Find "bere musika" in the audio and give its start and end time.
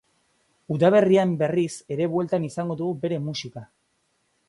3.07-3.69